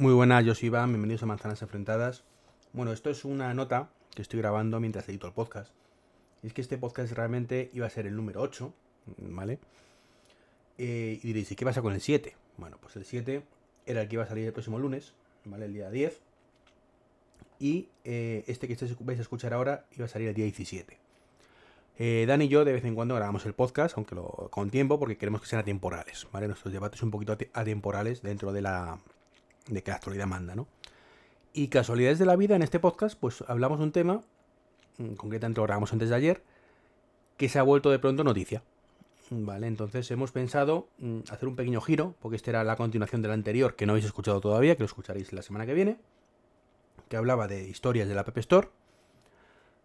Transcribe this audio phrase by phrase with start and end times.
[0.00, 2.24] Muy buenas, yo soy Iván, bienvenidos a Manzanas Enfrentadas.
[2.72, 5.74] Bueno, esto es una nota que estoy grabando mientras edito el podcast.
[6.42, 8.72] Y es que este podcast realmente iba a ser el número 8,
[9.18, 9.58] ¿vale?
[10.78, 12.34] Eh, y diréis, ¿y qué pasa con el 7?
[12.56, 13.42] Bueno, pues el 7
[13.84, 15.12] era el que iba a salir el próximo lunes,
[15.44, 15.66] ¿vale?
[15.66, 16.18] El día 10.
[17.58, 20.96] Y eh, este que vais a escuchar ahora iba a salir el día 17.
[21.98, 24.98] Eh, Dan y yo de vez en cuando grabamos el podcast, aunque lo, con tiempo,
[24.98, 26.46] porque queremos que sean atemporales, ¿vale?
[26.46, 28.98] Nuestros debates un poquito atemporales dentro de la,
[29.68, 30.66] de que la actualidad manda, ¿no?
[31.52, 34.22] Y casualidades de la vida, en este podcast, pues hablamos un tema,
[34.98, 36.42] mm, concretamente lo grabamos antes de ayer,
[37.36, 38.62] que se ha vuelto de pronto noticia.
[39.30, 43.32] Vale, entonces hemos pensado mm, hacer un pequeño giro, porque este era la continuación del
[43.32, 45.98] anterior, que no habéis escuchado todavía, que lo escucharéis la semana que viene,
[47.08, 48.68] que hablaba de historias de la App Store.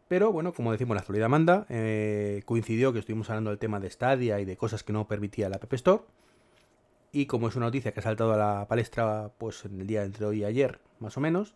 [0.08, 1.66] Pero bueno, como decimos, la actualidad manda.
[1.70, 5.50] Eh, coincidió que estuvimos hablando del tema de Stadia y de cosas que no permitía
[5.50, 6.04] la App Store.
[7.16, 10.04] Y como es una noticia que ha saltado a la palestra pues en el día
[10.04, 11.56] entre hoy y ayer, más o menos,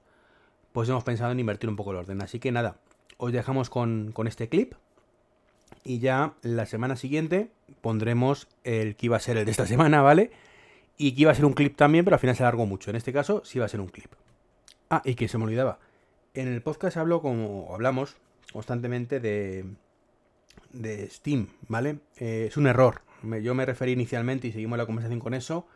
[0.72, 2.22] pues hemos pensado en invertir un poco el orden.
[2.22, 2.78] Así que nada,
[3.18, 4.76] os dejamos con, este clip.
[5.84, 7.52] Y ya la semana siguiente
[7.82, 10.32] pondremos el que iba a ser el de esta semana, ¿vale?
[10.96, 12.90] Y que iba a ser un clip también, pero al final se alargó mucho.
[12.90, 14.14] En este caso sí va a ser un clip.
[14.90, 15.80] Ah, y que se me olvidaba.
[16.36, 18.16] En el podcast hablo como hablamos
[18.54, 19.66] constantemente de,
[20.72, 22.00] de Steam, ¿vale?
[22.16, 23.09] Eh, es un error
[23.42, 25.68] yo me referí inicialmente y seguimos la conversación con eso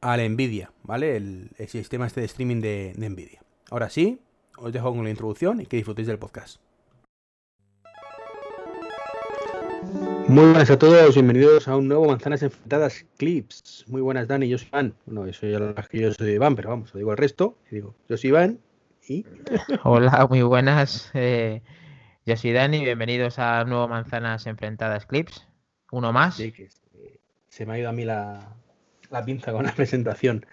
[0.00, 1.16] a la Nvidia, ¿vale?
[1.16, 3.40] El, sistema este de streaming de, Nvidia.
[3.70, 4.20] Ahora sí,
[4.58, 6.60] os dejo con la introducción y que disfrutéis del podcast.
[10.28, 13.84] Muy buenas a todos, bienvenidos a un nuevo Manzanas Enfrentadas Clips.
[13.88, 14.94] Muy buenas, Dani, yo soy Iván.
[15.06, 17.56] Bueno, eso ya lo que yo soy Iván, pero vamos, lo digo el resto.
[17.70, 18.58] digo, yo soy Iván
[19.06, 19.24] y.
[19.84, 21.10] Hola, muy buenas.
[21.14, 21.62] Eh,
[22.26, 25.46] yo soy Dani, bienvenidos a un nuevo Manzanas Enfrentadas Clips.
[25.94, 26.34] Uno más.
[26.34, 26.68] Sí, que
[27.48, 28.56] se me ha ido a mí la,
[29.24, 30.44] pinza con la presentación.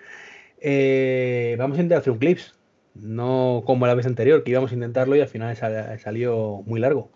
[0.59, 2.53] Eh, vamos a intentar hacer un clips.
[2.93, 7.09] No como la vez anterior, que íbamos a intentarlo y al final salió muy largo.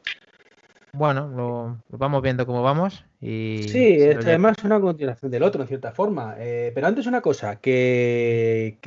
[0.94, 3.06] Bueno, lo, vamos viendo cómo vamos.
[3.22, 6.36] Y sí, además es una continuación del otro, en cierta forma.
[6.40, 8.80] Eh, pero antes una cosa, que,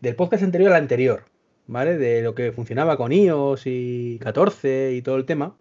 [0.00, 1.26] del podcast anterior al anterior,
[1.68, 1.96] ¿vale?
[1.96, 5.54] De lo que funcionaba con iOS y 14 y todo el tema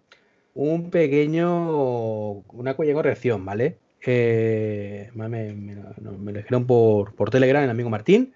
[0.58, 3.78] un pequeño, una pequeña corrección, ¿vale?
[4.04, 5.54] Eh, me,
[6.02, 8.34] lo dijeron por, por, Telegram el amigo Martín.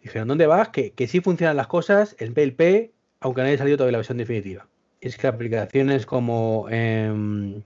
[0.00, 0.68] Dijeron, ¿dónde vas?
[0.68, 4.18] Que, que sí funcionan las cosas en PLP, aunque no haya salido todavía la versión
[4.18, 4.68] definitiva.
[5.00, 7.62] Es que aplicaciones como em,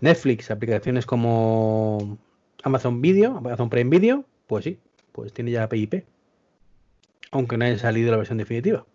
[0.00, 2.18] Netflix, aplicaciones como
[2.62, 4.78] Amazon Video, Amazon Prime Video, pues sí,
[5.12, 6.04] pues tiene ya PIP.
[7.30, 8.86] Aunque no haya salido la versión definitiva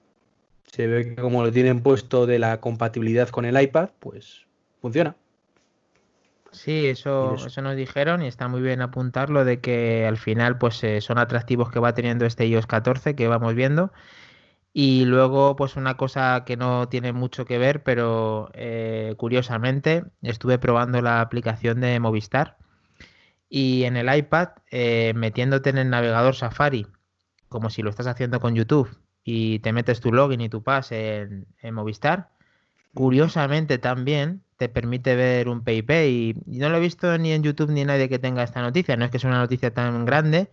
[0.65, 4.45] se ve que como lo tienen puesto de la compatibilidad con el iPad, pues
[4.81, 5.15] funciona.
[6.51, 10.83] Sí, eso, eso nos dijeron y está muy bien apuntarlo de que al final pues
[10.83, 13.91] eh, son atractivos que va teniendo este iOS 14 que vamos viendo.
[14.73, 20.59] Y luego pues una cosa que no tiene mucho que ver, pero eh, curiosamente estuve
[20.59, 22.57] probando la aplicación de Movistar
[23.49, 26.87] y en el iPad eh, metiéndote en el navegador Safari,
[27.49, 28.89] como si lo estás haciendo con YouTube
[29.23, 32.29] y te metes tu login y tu pass en, Movistar,
[32.93, 37.71] curiosamente también te permite ver un PIP y, no lo he visto ni en YouTube
[37.71, 38.97] ni nadie que tenga esta noticia.
[38.97, 40.51] No es que sea una noticia tan grande,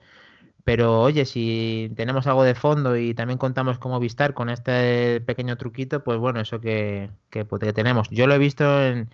[0.65, 5.57] pero oye, si tenemos algo de fondo y también contamos con Movistar con este pequeño
[5.57, 8.09] truquito, pues bueno, eso que, que, pues, tenemos.
[8.11, 9.11] Yo lo he visto en,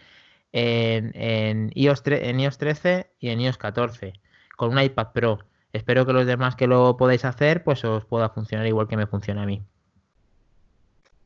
[0.52, 4.14] en, en, iOS en iOS 13 y en iOS 14
[4.56, 5.38] con un iPad Pro.
[5.74, 9.08] Espero que los demás que lo podáis hacer, pues os pueda funcionar igual que me
[9.08, 9.60] funciona a mí.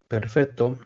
[0.08, 0.78] Perfecto.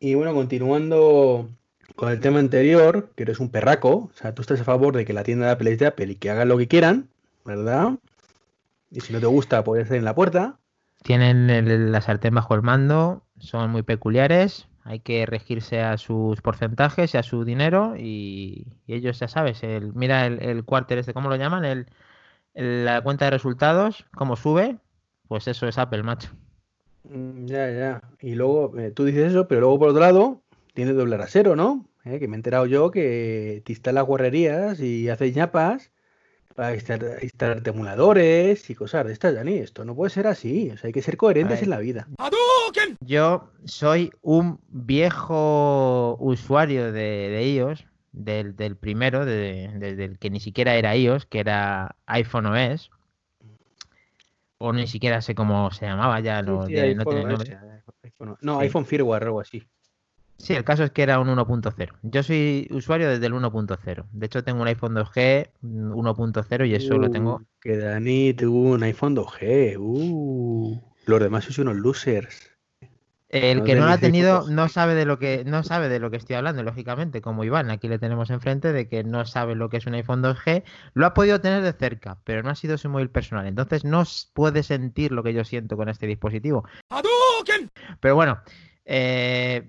[0.00, 1.50] Y bueno, continuando
[1.96, 5.04] con el tema anterior, que eres un perraco, o sea, tú estás a favor de
[5.04, 7.10] que la tienda de Apple es de Apple y que hagan lo que quieran,
[7.44, 7.98] ¿verdad?
[8.90, 10.56] Y si no te gusta, puedes estar en la puerta.
[11.02, 17.12] Tienen la sartén bajo el mando, son muy peculiares, hay que regirse a sus porcentajes
[17.12, 21.28] y a su dinero y, ellos ya sabes, el, mira el, el quarter este, ¿cómo
[21.28, 21.66] lo llaman?
[21.66, 21.86] El,
[22.54, 24.78] la cuenta de resultados, como sube,
[25.28, 26.30] pues eso es Apple, macho.
[27.04, 28.02] Mm, ya, ya.
[28.20, 30.42] Y luego, eh, tú dices eso, pero luego por otro lado,
[30.74, 31.88] tiene doble rasero, ¿no?
[32.04, 35.90] Eh, que me he enterado yo que te instalas guarrerías y haces ñapas
[36.54, 39.54] para instalar, emuladores y cosas de estas, Dani.
[39.54, 40.70] Esto no puede ser así.
[40.70, 42.06] O sea, hay que ser coherentes en la vida.
[43.00, 50.76] Yo soy un viejo usuario de, de iOS del, del primero, del que ni siquiera
[50.76, 52.90] era iOS, que era iPhone OS,
[54.58, 56.66] o ni siquiera sé cómo se llamaba ya, no,
[58.40, 59.62] no, iPhone Firmware o algo así.
[60.36, 61.92] Sí, el caso es que era un 1.0.
[62.02, 64.04] Yo soy usuario desde el 1.0.
[64.10, 67.36] De hecho, tengo un iPhone 2G 1.0 y eso lo tengo.
[67.36, 69.76] Uh, que Dani tuvo un iPhone 2G.
[69.78, 72.50] Uh, los demás son unos losers.
[73.28, 76.10] El que no lo ha tenido no sabe de lo que no sabe de lo
[76.10, 79.68] que estoy hablando, lógicamente, como Iván, aquí le tenemos enfrente de que no sabe lo
[79.68, 80.62] que es un iPhone 2G,
[80.94, 83.46] lo ha podido tener de cerca, pero no ha sido su móvil personal.
[83.46, 84.04] Entonces no
[84.34, 86.64] puede sentir lo que yo siento con este dispositivo.
[88.00, 88.40] Pero bueno,
[88.84, 89.68] eh,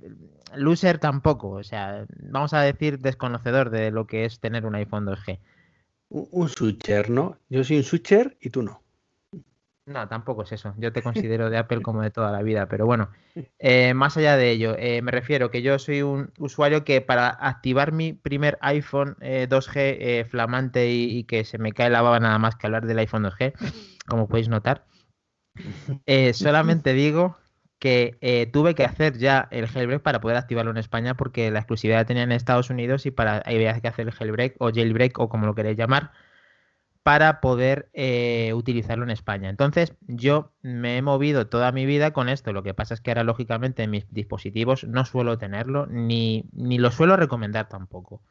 [0.56, 5.06] loser tampoco, o sea, vamos a decir desconocedor de lo que es tener un iPhone
[5.06, 5.40] 2G.
[6.10, 7.40] Un, un switcher, ¿no?
[7.50, 8.85] Yo soy un switcher y tú no.
[9.88, 10.74] No, tampoco es eso.
[10.78, 13.10] Yo te considero de Apple como de toda la vida, pero bueno,
[13.60, 17.30] eh, más allá de ello, eh, me refiero que yo soy un usuario que para
[17.30, 22.40] activar mi primer iPhone 2G eh, flamante y, que se me cae la baba nada
[22.40, 23.54] más que hablar del iPhone 2G,
[24.08, 24.86] como podéis notar,
[26.34, 27.38] solamente digo
[27.78, 32.00] que tuve que hacer ya el jailbreak para poder activarlo en España porque la exclusividad
[32.00, 35.20] la tenía en Estados Unidos y para ahí había que hacer el jailbreak o jailbreak
[35.20, 36.12] o como lo queréis llamar
[37.06, 39.52] para poder eh, utilizarlo en España.
[39.52, 42.52] Entonces, yo me he movido toda mi vida con esto.
[42.52, 46.80] Lo que pasa es que ahora, lógicamente, en mis dispositivos no suelo tenerlo, ni, ni
[46.80, 48.24] lo suelo recomendar tampoco.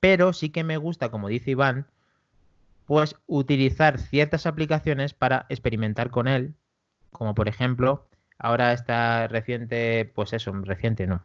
[0.00, 1.86] Pero sí que me gusta, como dice Iván,
[2.84, 6.52] pues utilizar ciertas aplicaciones para experimentar con él.
[7.12, 8.06] Como por ejemplo,
[8.36, 11.22] ahora está reciente, pues eso, reciente no,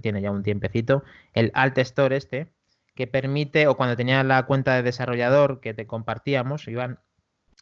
[0.00, 1.02] tiene ya un tiempecito,
[1.34, 2.52] el Alt Store este,
[2.94, 6.98] que permite, o cuando tenía la cuenta de desarrollador que te compartíamos, Iván,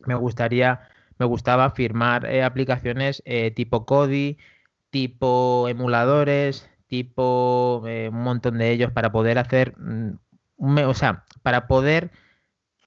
[0.06, 0.80] me gustaría,
[1.18, 4.38] me gustaba firmar eh, aplicaciones eh, tipo Kodi,
[4.90, 10.18] tipo emuladores, tipo eh, un montón de ellos para poder hacer, mm,
[10.86, 12.10] o sea, para poder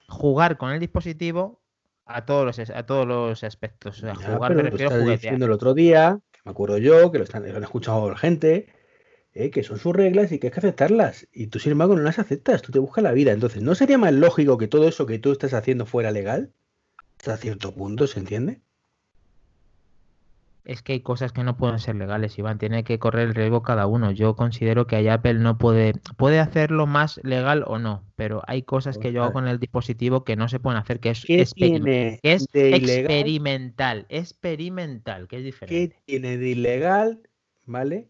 [0.08, 1.62] jugar con el dispositivo
[2.06, 4.04] a todos los, a todos los aspectos.
[4.26, 7.56] jugar me refiero a el otro día, que me acuerdo yo, que lo, están, lo
[7.56, 8.68] han escuchado la gente,
[9.34, 9.52] ¿eh?
[9.52, 11.28] que son sus reglas y que hay que aceptarlas.
[11.32, 13.32] Y tú, sin embargo, no las aceptas, tú te buscas la vida.
[13.32, 16.52] Entonces, ¿no sería más lógico que todo eso que tú estás haciendo fuera legal?
[17.20, 18.62] Hasta cierto punto, ¿se entiende?
[20.64, 22.60] Es que hay cosas que no pueden ser legales, Iván.
[22.60, 24.12] Tiene que correr el riesgo cada uno.
[24.12, 29.00] Yo considero que Apple no puede, puede hacerlo más legal o no, pero hay cosas
[29.00, 34.06] que yo hago con el dispositivo que no se pueden hacer, que es, es experimental,
[34.10, 35.96] experimental, que es diferente.
[35.96, 37.22] ¿Qué tiene de ilegal,
[37.66, 38.08] vale?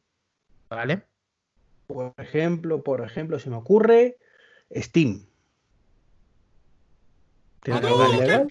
[0.70, 1.04] ¿Vale?
[1.94, 4.18] Por ejemplo, por ejemplo, se me ocurre
[4.74, 5.26] Steam.
[7.62, 7.72] que,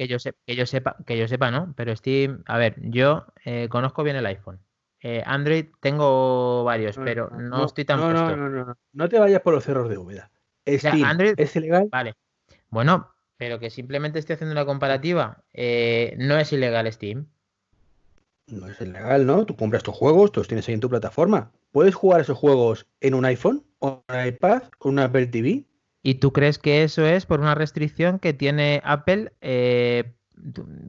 [0.08, 1.72] yo que yo sepa, que yo sepa, ¿no?
[1.76, 4.60] Pero Steam, a ver, yo eh, conozco bien el iPhone.
[5.02, 9.40] Eh, Android tengo varios, pero no, estoy tan no, no, no, no, no, te vayas
[9.40, 10.30] por los cerros de Úbeda.
[10.66, 11.88] Steam, Android, ¿es ilegal?
[11.90, 12.14] Vale.
[12.68, 15.42] Bueno, pero que simplemente estoy haciendo una comparativa.
[15.54, 17.26] Eh, no es ilegal Steam.
[18.50, 19.46] No es ilegal, ¿no?
[19.46, 21.52] Tú compras tus juegos, tú los tienes ahí en tu plataforma.
[21.72, 25.64] ¿Puedes jugar esos juegos en un iPhone, o un iPad, o una Apple TV?
[26.02, 30.12] ¿Y tú crees que eso es por una restricción que tiene Apple eh,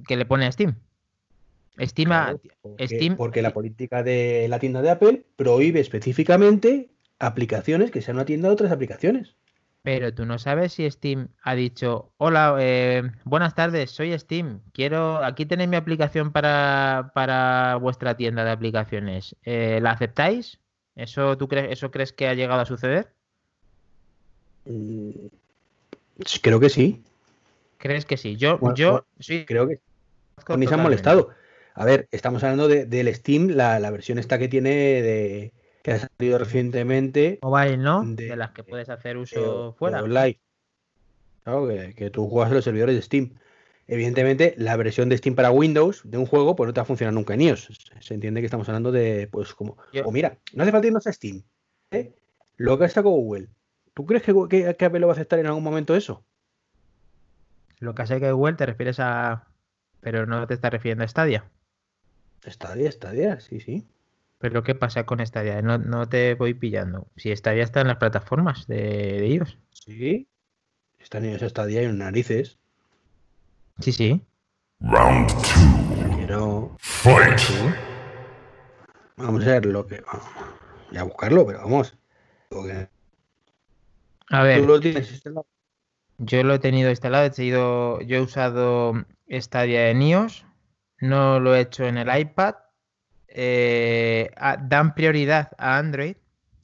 [0.07, 0.75] que le pone a Steam?
[1.77, 3.15] Estima, porque, Steam...
[3.15, 8.49] porque la política de la tienda de Apple prohíbe específicamente aplicaciones que sean una tienda
[8.49, 9.35] de otras aplicaciones.
[9.83, 15.23] Pero tú no sabes si Steam ha dicho, hola, eh, buenas tardes, soy Steam, quiero,
[15.23, 20.59] aquí tenéis mi aplicación para, para vuestra tienda de aplicaciones, eh, ¿la aceptáis?
[20.95, 23.11] ¿Eso, tú crees, ¿Eso crees que ha llegado a suceder?
[24.65, 25.09] Mm,
[26.41, 27.01] creo que sí.
[27.79, 28.35] ¿Crees que sí?
[28.35, 29.45] Yo, yo sí.
[29.47, 29.79] Creo que
[30.57, 31.29] ni se han molestado.
[31.73, 34.69] A ver, estamos hablando de, del Steam, la, la versión esta que tiene
[35.01, 37.39] de que ha salido recientemente.
[37.41, 38.03] Mobile, ¿no?
[38.03, 40.03] De, las que puedes hacer uso fuera.
[40.03, 40.39] Online.
[41.43, 43.33] Claro, que, tú juegas en los servidores de Steam.
[43.87, 46.85] Evidentemente, la versión de Steam para Windows de un juego, pues no te va a
[46.85, 47.89] funcionar nunca en iOS.
[47.99, 49.77] Se entiende que estamos hablando de, pues, como.
[50.05, 51.43] O mira, no hace falta irnos a Steam.
[51.91, 52.13] ¿eh?
[52.57, 53.49] Lo que está con Google.
[53.93, 54.33] ¿Tú crees que,
[54.77, 56.23] que, Apple lo va a aceptar en algún momento eso?
[57.79, 59.47] Lo que hace que Google te refieres a.
[59.99, 61.49] Pero no te estás refiriendo a Stadia.
[62.45, 63.85] Stadia, Stadia, sí, sí.
[64.41, 65.61] Pero ¿qué pasa con Stadia?
[65.61, 67.07] No, no te voy pillando.
[67.15, 69.59] Si Stadia está en las plataformas de, de ellos.
[69.69, 70.27] Sí.
[70.99, 72.57] Están ellos Stadia en narices.
[73.79, 74.21] Sí, sí.
[74.79, 76.15] Round 2.
[76.15, 76.75] Quiero...
[76.79, 77.39] Fight.
[79.17, 80.03] Vamos a ver lo que...
[80.89, 81.95] Voy a buscarlo, pero vamos.
[84.29, 84.61] A ver.
[84.61, 85.45] ¿Tú lo tienes instalado?
[86.17, 87.31] Yo lo he tenido instalado.
[87.37, 90.45] He yo he usado Stadia en iOS.
[90.99, 92.55] No lo he hecho en el iPad
[93.33, 96.15] eh, dan prioridad a Android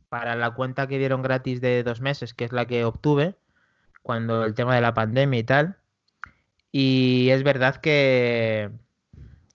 [0.09, 3.35] para la cuenta que dieron gratis de dos meses, que es la que obtuve
[4.01, 5.77] cuando el tema de la pandemia y tal.
[6.71, 8.71] Y es verdad que,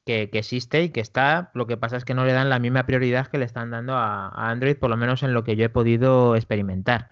[0.04, 1.50] que, existe y que está.
[1.54, 3.96] Lo que pasa es que no le dan la misma prioridad que le están dando
[3.96, 7.10] a, Android, por lo menos en lo que yo he podido experimentar.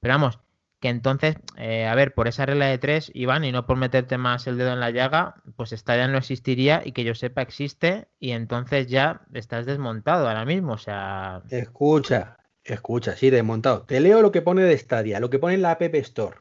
[0.00, 0.38] Pero vamos,
[0.80, 4.16] que entonces, eh, a ver, por esa regla de tres, Iván, y no por meterte
[4.18, 8.08] más el dedo en la llaga, pues Stadia no existiría y que yo sepa existe
[8.20, 11.42] y entonces ya estás desmontado ahora mismo, o sea...
[11.50, 13.82] Escucha, escucha, sí, desmontado.
[13.82, 16.36] Te leo lo que pone de Stadia, lo que pone en la App Store.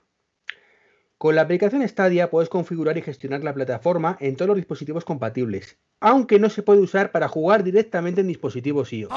[1.18, 5.80] Con la aplicación Stadia puedes configurar y gestionar la plataforma en todos los dispositivos compatibles,
[6.00, 9.12] aunque no se puede usar para jugar directamente en dispositivos iOS.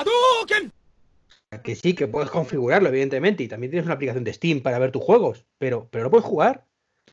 [1.65, 4.93] Que sí, que puedes configurarlo, evidentemente, y también tienes una aplicación de Steam para ver
[4.93, 6.65] tus juegos, pero, pero no puedes jugar.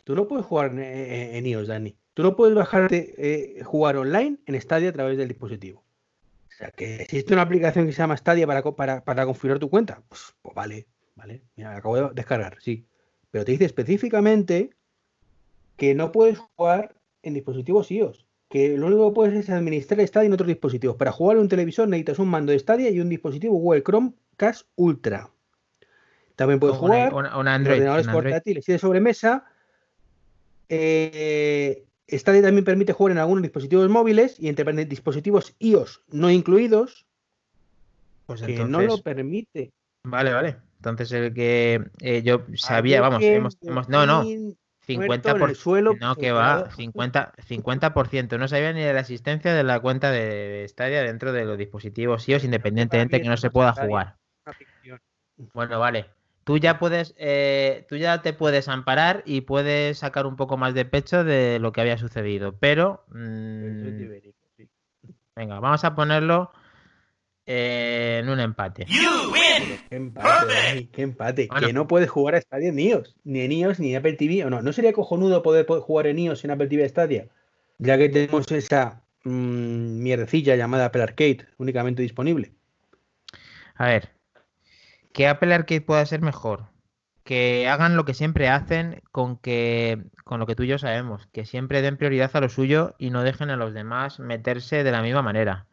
[0.04, 1.98] Tú no puedes jugar en, iOS, Dani.
[2.14, 5.84] Tú no puedes bajarte, eh, jugar online en Stadia a través del dispositivo.
[6.48, 9.72] O sea, que existe una aplicación que se llama Stadia para, para, para configurar tu
[9.72, 10.04] cuenta.
[10.08, 11.42] Pues, pues vale, vale.
[11.56, 12.88] Mira, la acabo de descargar, sí.
[13.32, 14.70] Pero te dice específicamente
[15.78, 18.28] que no puedes jugar en dispositivos iOS.
[18.50, 20.96] Que lo único que puedes es administrar Stadia en otros dispositivos.
[20.96, 23.84] Para jugar en un televisor necesitas un mando de Stadia y un dispositivo Google
[24.38, 25.30] Chromecast Ultra.
[26.36, 29.46] También puedes jugar en ordenadores portátiles y de sobremesa.
[30.70, 37.06] Eh, Stadia también permite jugar en algunos dispositivos móviles y entre dispositivos iOS no incluidos.
[38.28, 39.72] Pues que no lo permite.
[40.04, 40.58] Vale, vale.
[40.78, 44.24] Entonces el que eh, yo sabía, vamos, hemos, no, no,
[44.88, 45.56] 50%.
[45.56, 48.38] suelo, no, que va, 50%, 50%.
[48.38, 52.28] No sabía ni de la existencia de la cuenta de Stadia dentro de los dispositivos
[52.30, 54.18] iOS, independientemente que no se pueda jugar.
[55.54, 56.08] Bueno, vale.
[56.44, 60.74] Tú ya puedes, eh, tú ya te puedes amparar y puedes sacar un poco más
[60.74, 64.00] de pecho de lo que había sucedido, pero mm,
[65.36, 66.52] venga, vamos a ponerlo
[67.46, 68.86] eh, en un empate.
[68.86, 71.48] Qué empate, qué empate.
[71.48, 74.46] Que no puedes jugar a Stadia en iOS, ni en iOS ni en Apple TV,
[74.46, 74.62] o no.
[74.62, 77.28] ¿No sería cojonudo poder, jugar en iOS en Apple TV Stadia?
[77.78, 82.52] Ya que tenemos esa mmm, mierdecilla llamada Apple Arcade únicamente disponible.
[83.76, 84.17] A ver,
[85.18, 86.68] que Apple Arcade pueda ser mejor.
[87.24, 91.28] Que hagan lo que siempre hacen con que con lo que tú y yo sabemos,
[91.34, 94.92] que siempre den prioridad a lo suyo y no dejen a los demás meterse de
[94.92, 95.66] la misma manera.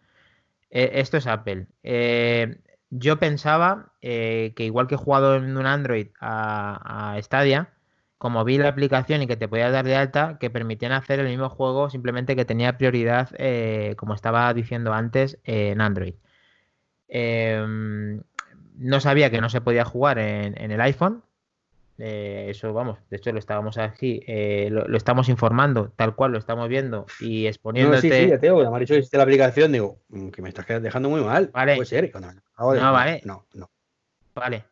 [0.71, 1.67] Eh, esto es Apple.
[1.83, 2.59] Eh,
[2.91, 7.75] yo pensaba eh, que igual que he jugado en un Android a, Stadia,
[8.19, 11.29] como vi la aplicación y que te podías dar de alta, que permitían hacer el
[11.29, 13.29] mismo juego, simplemente que tenía prioridad,
[13.97, 16.15] como estaba diciendo antes, en Android.
[18.75, 21.23] No sabía que no se podía jugar en el iPhone,
[21.97, 26.39] eh, eso, vamos, de hecho lo estábamos aquí, eh, lo, estamos informando, tal cual lo
[26.39, 27.97] estamos viendo y exponiéndote.
[28.09, 30.49] No, sí, sí, ya tengo, me ha dicho que la aplicación, digo, mm, que me
[30.49, 31.51] estás dejando muy mal.
[31.53, 31.77] Vale.
[31.77, 32.11] Puede ser.
[32.15, 32.33] No,
[32.75, 33.21] no, vale.
[33.25, 33.71] No, no.
[34.35, 34.65] Vale.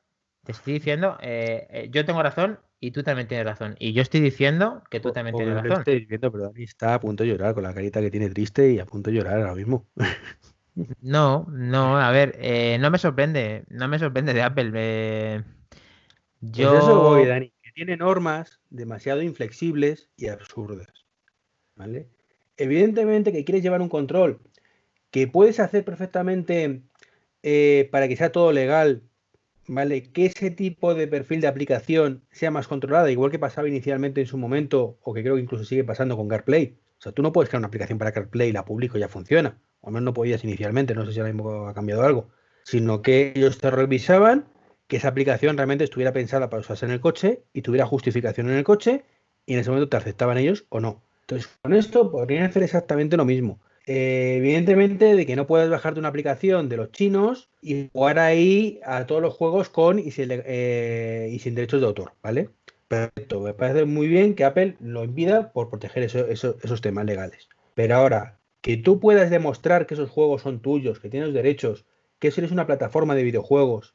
[0.44, 3.76] Te estoy diciendo, eh, yo tengo razón y tú también tienes razón.
[3.78, 5.78] Y yo estoy diciendo que tú también tienes razón.
[5.78, 8.72] Estoy diciendo, pero Dani está a punto de llorar, con la carita que tiene triste
[8.72, 9.86] y a punto de llorar ahora mismo.
[11.00, 12.38] No, no, a ver,
[12.80, 14.70] no me sorprende, no me sorprende de Apple.
[14.70, 15.44] Pues
[16.40, 16.78] yo...
[16.78, 20.88] eso voy, Dani, que tiene normas demasiado inflexibles y absurdas.
[21.76, 22.08] ¿Vale?
[22.56, 24.40] Evidentemente que quieres llevar un control
[25.10, 26.82] que puedes hacer perfectamente
[27.42, 29.02] eh, para que sea todo legal,
[29.66, 30.04] ¿vale?
[30.04, 34.26] Que ese tipo de perfil de aplicación sea más controlada, igual que pasaba inicialmente en
[34.26, 36.78] su momento, o que creo que incluso sigue pasando con CarPlay.
[36.98, 39.08] O sea, tú no puedes crear una aplicación para CarPlay y la publico y ya
[39.08, 39.58] funciona.
[39.82, 42.30] O al menos no podías inicialmente, no sé si ahora mismo ha cambiado algo.
[42.64, 44.46] Sino que ellos te revisaban
[44.86, 48.56] que esa aplicación realmente estuviera pensada para usarse en el coche y tuviera justificación en
[48.56, 49.04] el coche
[49.46, 51.02] y en ese momento te aceptaban ellos o no.
[51.22, 53.60] Entonces, con esto podrían hacer exactamente lo mismo.
[53.86, 58.80] Eh, evidentemente, de que no puedes bajarte una aplicación de los chinos y jugar ahí
[58.84, 62.50] a todos los juegos con y sin, eh, derechos de autor, ¿vale?
[62.86, 67.48] Perfecto, me parece muy bien que Apple lo impida por proteger esos temas legales.
[67.74, 71.84] Pero ahora, que tú puedas demostrar que esos juegos son tuyos, que tienes derechos,
[72.18, 73.94] que eres una plataforma de videojuegos,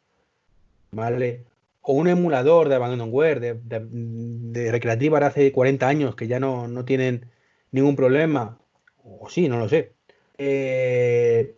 [0.91, 1.45] ¿vale?
[1.81, 6.83] O un emulador de Abandonware, de, de, recreativa de hace 40 años que ya no,
[6.85, 7.27] tienen
[7.71, 8.59] ningún problema,
[9.03, 9.93] o sí, no lo sé.
[10.37, 11.55] Eh,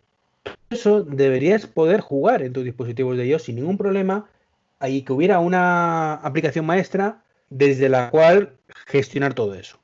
[0.70, 4.30] eso deberías poder jugar en tus dispositivos de ellos sin ningún problema
[4.88, 8.54] y que hubiera una aplicación maestra desde la cual
[8.86, 9.80] gestionar todo eso.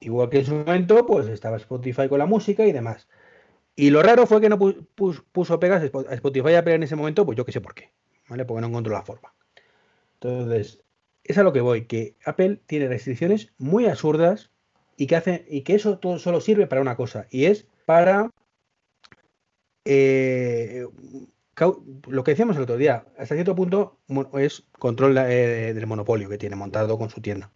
[0.00, 3.08] Igual que en su momento, pues estaba Spotify con la música y demás.
[3.74, 7.24] Y lo raro fue que no puso pegas a Spotify a pegar en ese momento,
[7.24, 7.92] pues yo qué sé por qué,
[8.28, 8.44] ¿vale?
[8.44, 9.34] Porque no encontró la forma.
[10.14, 10.80] Entonces,
[11.22, 14.50] es a lo que voy, que Apple tiene restricciones muy absurdas
[14.96, 18.32] y que, eso todo solo sirve para una cosa, y es para
[19.84, 20.86] eh,
[22.08, 24.00] lo que decíamos el otro día, hasta cierto punto
[24.34, 27.52] es control eh, del monopolio que tiene montado con su tienda.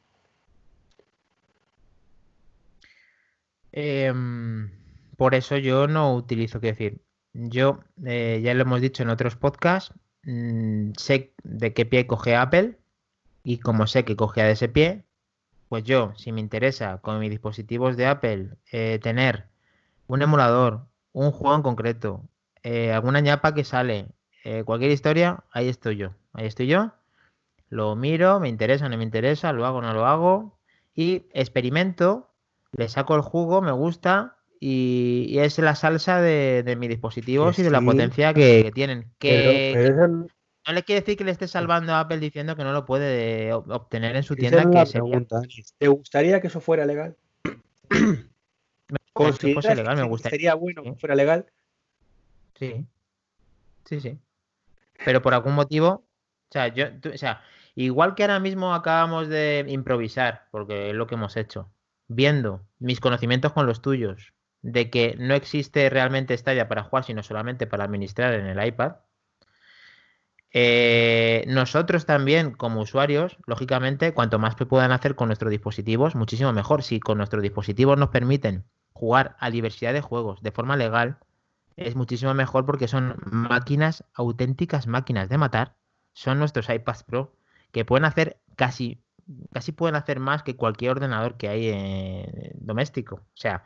[3.73, 4.71] Em,
[5.17, 7.03] por eso yo no utilizo, que decir,
[7.33, 12.37] yo eh, ya lo hemos dicho en otros podcasts, mm, sé de qué pie coge
[12.37, 12.79] Apple
[13.45, 15.05] y como sé que coge a ese pie,
[15.69, 19.49] pues yo, si me interesa con mis dispositivos de Apple eh, tener
[20.07, 22.29] un emulador, un juego en concreto,
[22.63, 24.09] eh, alguna ñapa que sale,
[24.65, 26.15] cualquier historia, ahí estoy yo.
[26.33, 26.93] Ahí estoy yo.
[27.69, 30.59] Lo miro, me interesa, no me interesa, lo hago, no lo hago.
[30.95, 32.32] Y experimento,
[32.77, 37.71] le saco el jugo, me gusta y, es la salsa de, mis dispositivos y de
[37.71, 39.13] la potencia que, tienen.
[39.19, 39.91] Que,
[40.65, 43.53] no le quiere decir que le esté salvando a Apple diciendo que no lo puede
[43.53, 44.63] obtener en su tienda.
[44.71, 45.25] Que
[45.79, 47.17] ¿Te gustaría que eso fuera legal?
[49.13, 50.37] fuese legal, me gustaría.
[50.37, 51.47] Sería bueno que fuera legal.
[52.55, 52.87] Sí.
[53.85, 54.19] Sí, sí.
[55.05, 57.43] Pero por algún motivo, o sea, yo, o sea,
[57.75, 61.73] igual que ahora mismo acabamos de improvisar, porque es lo que hemos hecho,
[62.15, 67.23] viendo mis conocimientos con los tuyos, de que no existe realmente Stadia para jugar, sino
[67.23, 68.97] solamente para administrar en el iPad.
[70.55, 76.83] Eh, nosotros también, como usuarios, lógicamente, cuanto más puedan hacer con nuestros dispositivos, muchísimo mejor.
[76.83, 81.19] Si con nuestros dispositivos nos permiten jugar a diversidad de juegos de forma legal,
[81.77, 85.77] es muchísimo mejor porque son máquinas, auténticas máquinas de matar.
[86.13, 87.35] Son nuestros iPads Pro
[87.73, 89.03] que pueden hacer casi,
[89.53, 93.17] casi pueden hacer más que cualquier ordenador que hay en, doméstico.
[93.17, 93.65] O sea,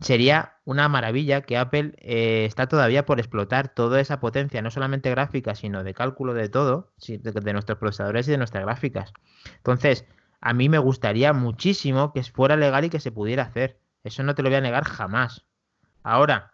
[0.00, 5.10] sería una maravilla que Apple eh, está todavía por explotar toda esa potencia, no solamente
[5.10, 9.12] gráfica, sino de cálculo de todo, de, nuestros procesadores y de nuestras gráficas.
[9.56, 10.04] Entonces,
[10.40, 13.80] a mí me gustaría muchísimo que fuera legal y que se pudiera hacer.
[14.04, 15.44] Eso no te lo voy a negar jamás.
[16.02, 16.52] Ahora,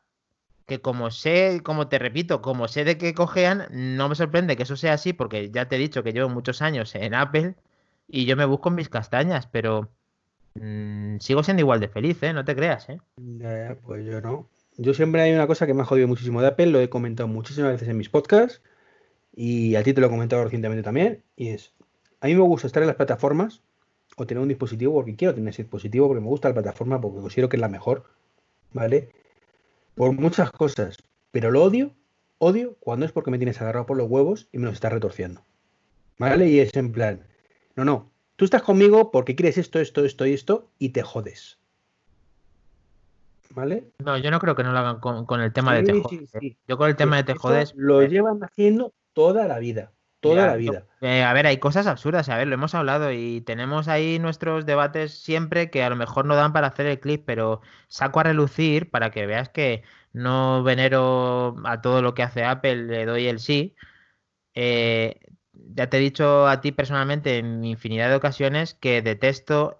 [0.66, 4.62] que como sé, como te repito, como sé de qué cojean, no me sorprende que
[4.62, 7.56] eso sea así, porque ya te he dicho que llevo muchos años en Apple
[8.08, 9.90] y yo me busco mis castañas, pero
[10.54, 12.32] Mm, sigo siendo igual de feliz, ¿eh?
[12.32, 13.00] No te creas, ¿eh?
[13.84, 14.48] pues yo no.
[14.76, 17.28] Yo siempre hay una cosa que me ha jodido muchísimo de Apple, lo he comentado
[17.28, 18.60] muchísimas veces en mis podcasts
[19.34, 21.72] y a ti te lo he comentado recientemente también, y es,
[22.20, 23.62] a mí me gusta estar en las plataformas
[24.16, 27.20] o tener un dispositivo porque quiero tener ese dispositivo, porque me gusta la plataforma, porque
[27.20, 28.04] considero que es la mejor,
[28.72, 29.10] ¿vale?
[29.94, 30.98] Por muchas cosas,
[31.30, 31.92] pero lo odio,
[32.38, 35.44] odio cuando es porque me tienes agarrado por los huevos y me los estás retorciendo,
[36.18, 36.48] ¿vale?
[36.48, 37.26] Y es en plan,
[37.76, 41.58] no, no, Tú estás conmigo porque quieres esto, esto, esto y esto y te jodes.
[43.50, 43.92] ¿Vale?
[43.98, 46.34] No, yo no creo que no lo hagan con, el tema de te jodes.
[46.34, 46.56] ¿eh?
[46.66, 47.72] Yo con el tema de te jodes.
[47.76, 49.92] Lo llevan haciendo toda la vida.
[50.18, 50.86] Toda la vida.
[51.02, 54.64] Eh, a ver, hay cosas absurdas, a ver, lo hemos hablado y tenemos ahí nuestros
[54.64, 58.22] debates siempre que a lo mejor no dan para hacer el clip, pero saco a
[58.22, 59.82] relucir para que veas que
[60.14, 63.76] no venero a todo lo que hace Apple, le doy el sí.
[64.54, 65.20] Eh,
[65.74, 69.76] ya te he dicho a ti personalmente en infinidad de ocasiones que detesto,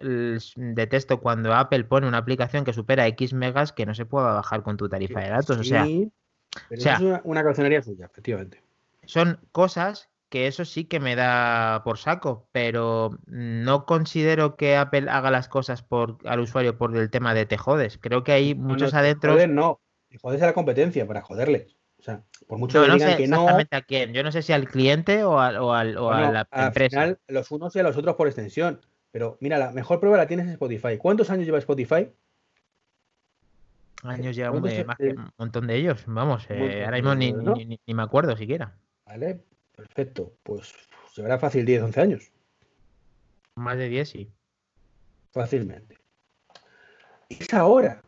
[0.55, 4.63] detesto cuando Apple pone una aplicación que supera X megas que no se pueda bajar
[4.63, 5.57] con tu tarifa de datos.
[5.57, 5.85] o sea,
[6.69, 8.61] es una, una suya, efectivamente.
[9.05, 15.09] Son cosas que eso sí que me da por saco, pero no considero que Apple
[15.09, 17.97] haga las cosas por al usuario por el tema de te jodes.
[17.99, 19.33] Creo que hay muchos adentro.
[19.33, 21.77] Joder, no, te jodes a la competencia para joderles.
[22.05, 23.47] Sea, por mucho que digan que no.
[23.47, 24.13] a quién.
[24.13, 27.19] Yo no sé si al cliente o, al, o, al, o a la al Final,
[27.27, 28.79] los unos y a los otros por extensión.
[29.09, 30.99] Pero mira, la mejor prueba la tienes en Spotify.
[30.99, 32.13] ¿Cuántos años lleva Spotify?
[34.03, 34.51] Años lleva
[34.85, 36.03] más que un montón de ellos.
[36.05, 38.77] Vamos, eh, ahora mismo ni, ni, ni, me acuerdo siquiera.
[39.07, 39.43] Vale,
[39.75, 40.31] perfecto.
[40.43, 40.75] Pues
[41.15, 42.31] llevará fácil 10, 11 años.
[43.55, 44.31] Más de 10, sí.
[45.31, 45.97] Fácilmente.
[47.29, 48.03] Es ahora.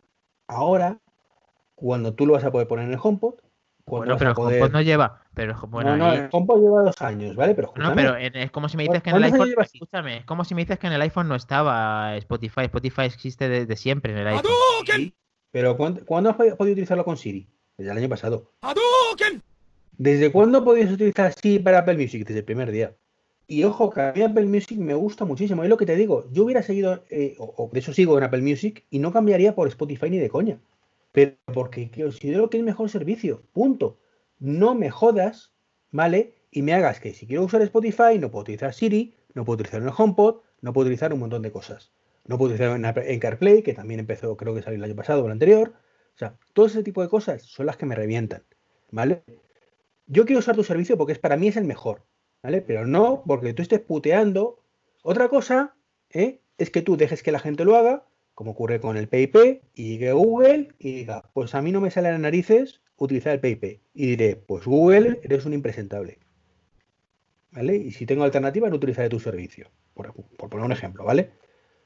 [0.46, 1.00] Ahora,
[1.74, 3.40] cuando tú lo vas a poder poner en el HomePod,
[3.88, 5.22] bueno, pero el HomePod no lleva.
[5.34, 7.54] Pero, bueno, no, no, el HomePod lleva dos años, ¿vale?
[7.54, 9.54] Pero no, pero es como si me dices que en el iPhone.
[9.60, 12.62] Escúchame, es como si me dices que en el iPhone no estaba Spotify.
[12.62, 15.14] Spotify existe desde siempre en el iPhone.
[15.50, 17.48] pero ¿cuándo, has podido utilizarlo con Siri?
[17.76, 18.50] Desde el año pasado.
[19.96, 22.26] ¿Desde cuándo podías utilizar Siri para Apple Music?
[22.26, 22.94] Desde el primer día.
[23.46, 25.62] Y ojo, que a mí Apple Music me gusta muchísimo.
[25.62, 26.28] Es lo que te digo.
[26.32, 29.68] Yo hubiera seguido, eh, o, de eso sigo en Apple Music, y no cambiaría por
[29.68, 30.58] Spotify ni de coña
[31.12, 33.42] pero porque considero que es mejor servicio.
[33.52, 33.98] Punto.
[34.38, 35.54] No me jodas,
[35.90, 36.34] ¿vale?
[36.50, 39.82] Y me hagas que si quiero usar Spotify no puedo utilizar Siri, no puedo utilizar
[39.82, 41.92] el HomePod, no puedo utilizar un montón de cosas.
[42.24, 45.26] No puedo utilizar en CarPlay, que también empezó, creo que salió el año pasado o
[45.26, 45.72] el anterior.
[46.14, 48.44] O sea, todo ese tipo de cosas son las que me revientan,
[48.90, 49.22] ¿vale?
[50.06, 52.04] Yo quiero usar tu servicio porque es, para mí es el mejor,
[52.42, 52.60] ¿vale?
[52.60, 54.62] Pero no porque tú estés puteando.
[55.02, 55.76] Otra cosa
[56.10, 56.40] ¿eh?
[56.58, 58.07] es que tú dejes que la gente lo haga
[58.38, 61.90] como ocurre con el PIP, y que Google y diga, pues a mí no me
[61.90, 63.80] sale a las narices utilizar el PIP.
[63.94, 66.20] Y diré, pues Google, eres un impresentable.
[67.50, 67.74] ¿Vale?
[67.74, 69.66] Y si tengo alternativa, no utilizaré tu servicio.
[69.92, 71.32] Por, poner un ejemplo, ¿vale?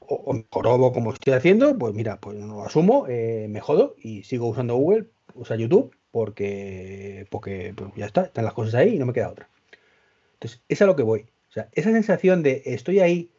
[0.07, 4.21] o, o como estoy haciendo, pues mira, pues no lo asumo, eh, me jodo y
[4.21, 8.99] sigo usando Google, usa YouTube, porque, porque pues ya está, están las cosas ahí y
[8.99, 9.49] no me queda otra.
[10.35, 11.21] Entonces, es a lo que voy.
[11.49, 13.31] O sea, esa sensación de estoy ahí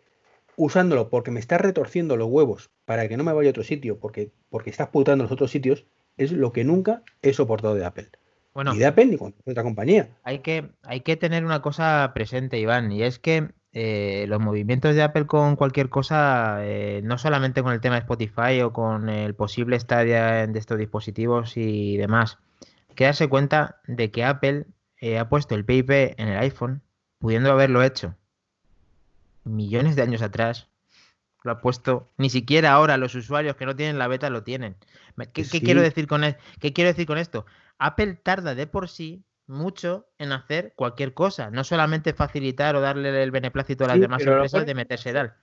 [0.57, 3.99] usándolo porque me está retorciendo los huevos para que no me vaya a otro sitio,
[3.99, 5.87] porque, porque estás putando los otros sitios,
[6.17, 8.11] es lo que nunca he soportado de Apple.
[8.55, 10.11] Bueno, ni de Apple ni con otra compañía.
[10.23, 14.95] Hay que, hay que tener una cosa presente, Iván, y es que eh, los movimientos
[14.95, 19.09] de Apple con cualquier cosa, eh, no solamente con el tema de Spotify o con
[19.09, 22.39] el posible Stadia de estos dispositivos y demás,
[22.89, 24.67] hay que darse cuenta de que Apple
[25.01, 26.83] eh, ha puesto el PIP en el iPhone,
[27.19, 28.15] pudiendo haberlo hecho
[29.45, 30.69] millones de años atrás,
[31.43, 32.11] lo ha puesto.
[32.17, 34.77] Ni siquiera ahora los usuarios que no tienen la beta lo tienen.
[35.33, 36.23] ¿Qué, quiero, decir con
[36.61, 37.47] ¿qué quiero decir con esto?
[37.79, 43.23] Apple tarda de por sí mucho en hacer cualquier cosa, no solamente facilitar o darle
[43.23, 45.35] el beneplácito a las demás empresas de meterse tal.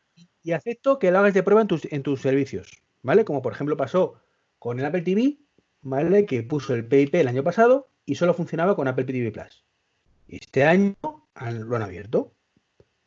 [0.43, 3.23] Y acepto que lo hagas de prueba en tus, en tus servicios, ¿vale?
[3.25, 4.19] Como por ejemplo pasó
[4.57, 5.37] con el Apple TV,
[5.81, 6.25] ¿vale?
[6.25, 9.65] Que puso el PIP el año pasado y solo funcionaba con Apple TV Plus.
[10.27, 12.33] Y este año lo han abierto.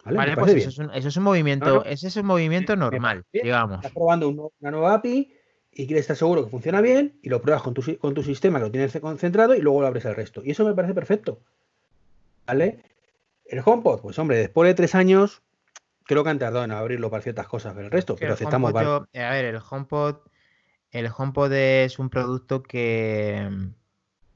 [0.04, 3.76] Vale, pues eso es, un, movimiento, ese es un movimiento normal, digamos.
[3.76, 5.32] Estás probando una nueva API
[5.72, 8.58] y quieres estar seguro que funciona bien y lo pruebas con tu, con tu sistema
[8.58, 10.42] que lo tienes concentrado y luego lo abres el resto.
[10.44, 11.40] Y eso me parece perfecto.
[12.46, 12.82] ¿Vale?
[13.46, 15.42] El HomePod, pues hombre, después de tres años,
[16.04, 18.74] creo que han tardado en abrirlo para ciertas cosas, pero el resto, pero aceptamos.
[18.74, 20.16] a ver, el HomePod,
[20.90, 23.48] el HomePod es un producto que,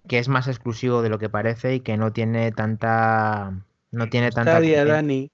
[0.07, 3.52] que es más exclusivo de lo que parece y que no tiene tanta.
[3.90, 4.61] No tiene tanta.
[4.61, 5.31] Dani,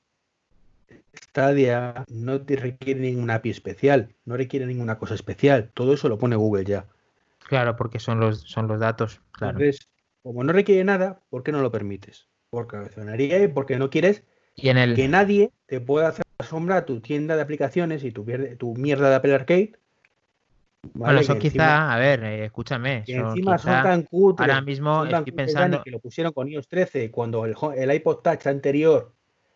[1.35, 5.73] Stadia no te requiere ninguna API especial, no requiere ninguna cosa especial.
[5.75, 6.87] Todo eso lo pone Google ya.
[7.49, 9.20] Claro, porque son los, son los datos.
[9.33, 9.59] Claro.
[9.59, 9.88] Entonces,
[10.23, 12.29] como no requiere nada, ¿por qué no lo permites?
[12.51, 12.77] Porque
[13.18, 14.23] y porque no quieres
[14.55, 18.25] que nadie te pueda hacer sombra a tu tienda de aplicaciones y tu,
[18.57, 19.73] tu mierda de Apple Arcade.
[20.92, 23.03] Bueno, eso quizá, a ver, eh, escúchame.
[23.09, 24.49] encima son tan cutres.
[24.49, 25.83] Ahora mismo estoy pensando.
[25.83, 29.12] Que lo pusieron con iOS 13 cuando el, el iPod Touch anterior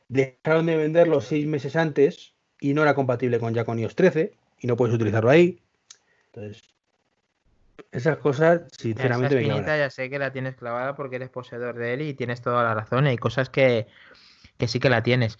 [0.08, 4.32] dejaron de venderlo seis meses antes y no era compatible con ya con iOS 13
[4.60, 5.60] y no puedes utilizarlo ahí.
[6.32, 6.62] Entonces,
[7.92, 12.02] esas cosas, sinceramente, Esa ya sé que la tienes clavada porque eres poseedor de él
[12.02, 13.06] y tienes toda la razón.
[13.06, 13.86] Hay cosas que,
[14.66, 15.38] sí que la tienes.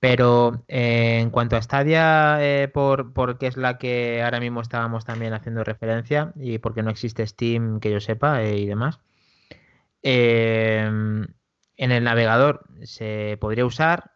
[0.00, 5.04] Pero eh, en cuanto a Stadia, eh, por, porque es la que ahora mismo estábamos
[5.04, 9.00] también haciendo referencia y porque no existe Steam que yo sepa eh, y demás,
[11.76, 14.12] en el navegador se podría usar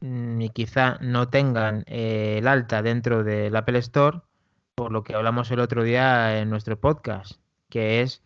[0.00, 4.20] mm, y quizá no tengan eh, el alta dentro del Apple Store,
[4.74, 8.22] por lo que hablamos el otro día en nuestro podcast, que es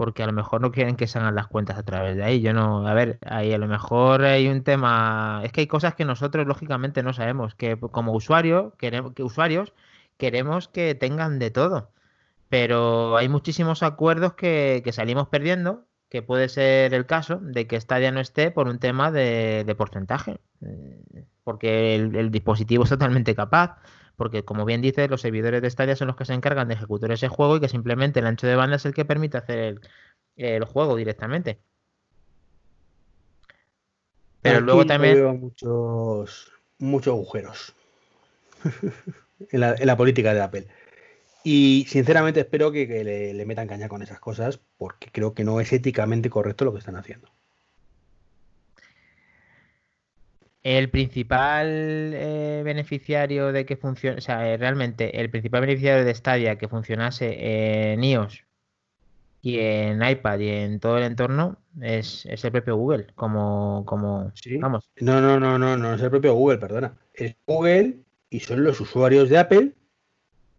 [0.00, 2.40] porque a lo mejor no quieren que salgan las cuentas a través de ahí.
[2.40, 5.94] Yo no, a ver, ahí a lo mejor hay un tema, es que hay cosas
[5.94, 9.74] que nosotros lógicamente no sabemos, que como usuario, queremos, que usuarios
[10.16, 11.92] queremos que tengan de todo,
[12.48, 17.80] pero hay muchísimos acuerdos que, que salimos perdiendo que puede ser el caso de que
[17.80, 23.78] Stadia no esté por un tema de, porcentaje, eh, porque el, dispositivo es totalmente capaz,
[24.16, 27.12] porque como bien dice, los servidores de Stadia son los que se encargan de ejecutar
[27.12, 29.80] ese juego y que simplemente el ancho de banda es el que permite hacer
[30.36, 31.60] el, juego directamente.
[34.42, 35.14] Pero luego también...
[35.14, 37.74] Veo muchos, muchos agujeros
[39.50, 40.68] en la política de Apple.
[41.42, 42.86] Y sinceramente espero que,
[43.34, 46.78] le, metan caña con esas cosas porque creo que no es éticamente correcto lo que
[46.78, 47.28] están haciendo.
[50.62, 56.14] El principal eh, beneficiario de que funcione, o sea, eh, realmente el principal beneficiario de
[56.14, 58.44] Stadia que funcionase en iOS
[59.40, 64.90] y en iPad y en todo el entorno es, el propio Google, como, como vamos.
[65.00, 66.92] No, no, no, no, no es el propio Google, perdona.
[67.14, 69.72] Es Google y son los usuarios de Apple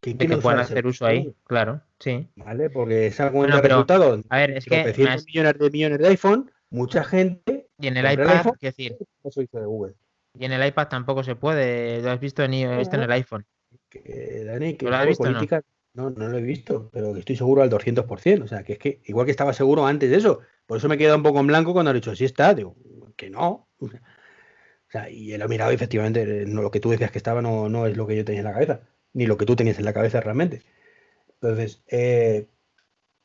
[0.02, 2.28] que, que puedan hacer uso ahí, claro, sí.
[2.36, 4.26] Vale, porque esa cuenta de resultados.
[4.30, 4.84] A ver, es que.
[5.28, 7.68] millones de millones de iPhone, mucha gente.
[7.78, 8.98] Y en el iPad, quiero decir.
[9.24, 9.94] Eso hizo de Google.
[10.40, 12.02] Y en el iPad tampoco se puede.
[12.02, 13.46] Lo has visto en, en el iPhone.
[13.90, 15.62] Que, Dani, que ¿Lo has visto, política,
[15.94, 16.10] no?
[16.10, 16.30] no?
[16.30, 18.44] lo he visto, pero que estoy seguro al 200%.
[18.44, 20.40] O sea, que es que igual que estaba seguro antes de eso.
[20.66, 22.56] Por eso me he quedado un poco en blanco cuando he dicho, sí está.
[22.56, 22.76] Digo,
[23.16, 23.68] que no.
[23.80, 23.90] O
[24.90, 27.86] sea, y él ha mirado, efectivamente, no, lo que tú decías que estaba no, no
[27.86, 28.82] es lo que yo tenía en la cabeza
[29.14, 30.64] ni lo que tú tenías en la cabeza realmente.
[31.42, 32.48] Entonces, eh,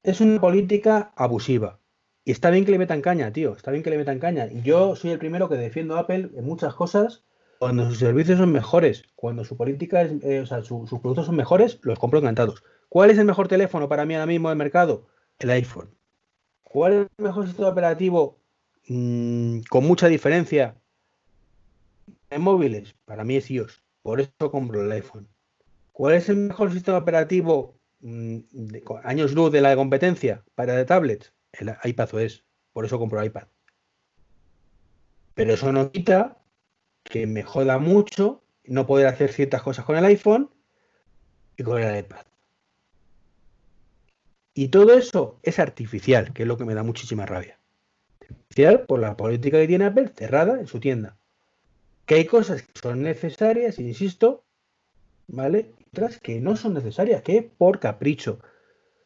[0.03, 1.81] es una política abusiva.
[2.25, 3.53] Y está bien que le metan caña, tío.
[3.53, 4.49] Está bien que le metan caña.
[4.65, 7.25] Yo soy el primero que defiendo Apple en muchas cosas.
[7.59, 11.37] Cuando sus servicios son mejores, cuando su política es, eh, o sea, sus productos son
[11.37, 12.65] mejores, los compro encantados.
[12.89, 15.07] ¿Cuál es el mejor teléfono para mí ahora mismo del mercado?
[15.39, 15.91] El iPhone.
[16.63, 18.39] ¿Cuál es el mejor sistema operativo
[18.89, 20.77] mm, con mucha diferencia
[22.31, 22.95] en móviles?
[23.05, 23.83] Para mí es iOS.
[24.03, 25.29] Por eso compro el iPhone.
[25.97, 28.41] ¿Cuál es el mejor sistema operativo mm,
[29.03, 31.33] años luz de la competencia para de tablets?
[31.53, 32.45] El iPad es.
[32.75, 33.49] Por eso compro iPad.
[35.33, 36.37] Pero eso no quita
[37.03, 40.51] que me joda mucho no poder hacer ciertas cosas con el iPhone
[41.57, 42.27] y con el iPad.
[44.53, 47.59] Y todo eso es artificial, que es lo que me da muchísima rabia.
[48.21, 51.17] Artificial por la política que tiene Apple cerrada en su tienda.
[52.05, 54.45] Que hay cosas que son necesarias, insisto,
[55.27, 55.73] ¿vale?
[55.97, 58.41] Y que no son necesarias, que por capricho.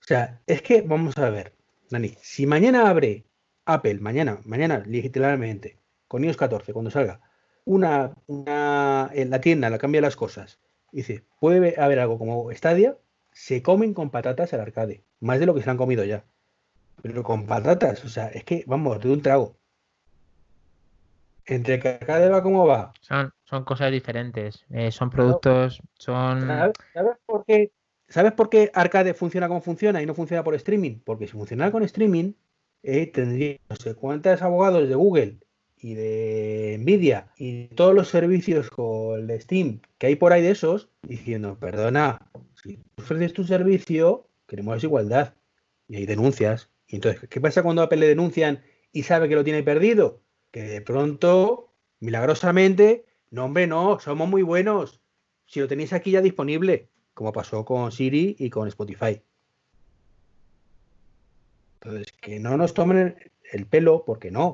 [0.01, 1.55] O sea, es que vamos a ver,
[1.91, 3.25] Dani, si mañana abre
[3.65, 7.21] Apple, mañana, mañana literalmente, con iOS 14, cuando salga,
[7.65, 10.59] una, una, en la tienda, la cambia las cosas,
[10.91, 12.99] dice, puede haber algo como Stadia,
[13.33, 16.25] se comen con patatas el arcade, más de lo que se han comido ya.
[17.03, 19.57] Pero con patatas, o sea, es que, vamos, de un trago.
[21.51, 22.93] Entre que arcade va como va.
[23.01, 26.47] Son, son cosas diferentes, eh, son productos, son...
[26.47, 27.73] ¿Sabes, por qué?
[28.09, 31.01] ¿Sabes por qué arcade funciona como funciona y no funciona por streaming?
[31.05, 32.35] Porque si funcionara con streaming,
[32.85, 35.39] eh, tendría no sé cuántos abogados de Google
[35.77, 40.53] y de Nvidia y todos los servicios con el Steam que hay por ahí de
[40.53, 42.31] esos, diciendo, perdona,
[42.63, 45.35] si ofreces tu servicio, queremos desigualdad.
[45.89, 46.71] Y hay denuncias.
[46.87, 50.21] Y entonces, ¿qué pasa cuando Apple le denuncian y sabe que lo tiene perdido?
[50.51, 55.01] Que de pronto, milagrosamente, no, hombre, no, somos muy buenos.
[55.47, 59.23] Si lo tenéis aquí ya disponible, como pasó con Siri y con Spotify.
[61.75, 63.17] Entonces, que no nos tomen
[63.53, 64.47] el pelo, porque no.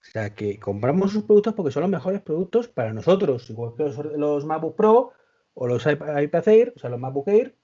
[0.00, 3.84] O sea, que compramos sus productos porque son los mejores productos para nosotros, igual que
[4.16, 5.12] los, MacBook Pro
[5.54, 7.56] o los iPad Air, o sea, los MacBook Air,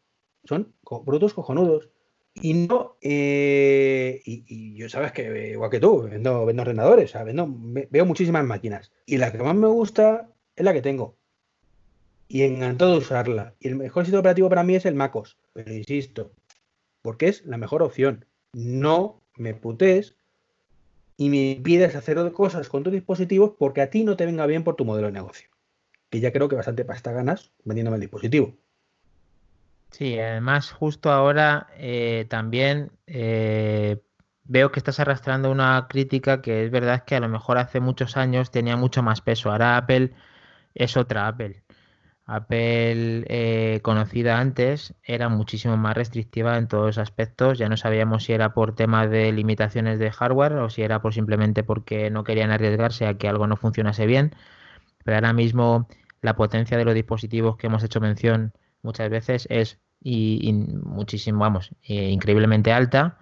[0.44, 1.90] son productos cojonudos.
[2.40, 8.04] Y no, eh, y, yo sabes que, igual que tú, vendo, ordenadores, o sea, veo
[8.04, 8.92] muchísimas máquinas.
[9.06, 11.16] Y la que más me gusta es la que tengo.
[12.26, 13.54] Y encantado de usarla.
[13.60, 15.38] Y el mejor sitio operativo para mí es el MacOS.
[15.52, 16.32] Pero insisto,
[17.02, 18.24] porque es la mejor opción.
[18.52, 20.16] No me putes
[21.16, 24.64] y me pides hacer cosas con tus dispositivos porque a ti no te venga bien
[24.64, 25.48] por tu modelo de negocio.
[26.10, 28.56] Que ya creo que bastante pasta ganas vendiéndome el dispositivo.
[29.96, 34.02] Sí, además justo ahora eh, también eh,
[34.42, 38.16] veo que estás arrastrando una crítica que es verdad que a lo mejor hace muchos
[38.16, 39.52] años tenía mucho más peso.
[39.52, 40.12] Ahora Apple
[40.74, 41.62] es otra Apple.
[42.26, 47.58] Apple, eh, conocida antes, era muchísimo más restrictiva en todos los aspectos.
[47.58, 51.14] Ya no sabíamos si era por tema de limitaciones de hardware o si era por
[51.14, 54.34] simplemente porque no querían arriesgarse a que algo no funcionase bien.
[55.04, 55.88] Pero ahora mismo
[56.22, 58.52] la potencia de los dispositivos que hemos hecho mención
[58.82, 63.18] muchas veces es y, muchísimo, vamos, eh, increíblemente alta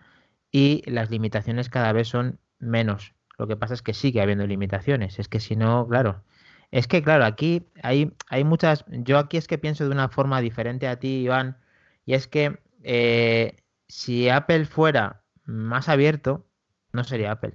[0.50, 3.14] y las limitaciones cada vez son menos.
[3.38, 5.18] Lo que pasa es que sigue habiendo limitaciones.
[5.20, 6.22] Es que si no, claro,
[6.72, 8.84] es que, claro, aquí hay, hay muchas.
[8.88, 11.56] Yo aquí es que pienso de una forma diferente a ti, Iván,
[12.04, 16.44] y es que eh, si Apple fuera más abierto,
[16.92, 17.54] no sería Apple.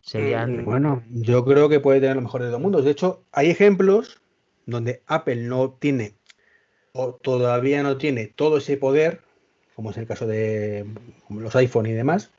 [0.00, 0.44] Sería.
[0.44, 2.84] Eh, bueno, yo creo que puede tener lo mejor de dos mundos.
[2.84, 4.22] De hecho, hay ejemplos
[4.66, 6.14] donde Apple no tiene
[6.92, 9.20] o todavía no tiene todo ese poder,
[9.74, 10.86] como es el caso de
[11.28, 12.30] los iPhone y demás,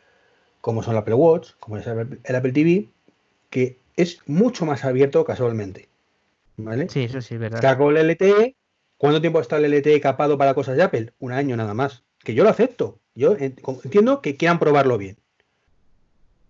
[0.61, 2.89] como son el Apple Watch, como es el Apple TV,
[3.49, 5.89] que es mucho más abierto casualmente.
[6.57, 6.87] ¿Vale?
[6.89, 7.61] Sí, eso sí, verdad.
[7.61, 8.55] Sacó el LTE.
[8.97, 11.13] ¿Cuánto tiempo está el LTE capado para cosas de Apple?
[11.19, 12.03] Un año nada más.
[12.19, 12.99] Que yo lo acepto.
[13.15, 15.17] Yo entiendo que quieran probarlo bien.